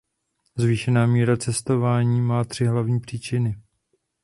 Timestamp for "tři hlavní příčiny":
2.43-3.55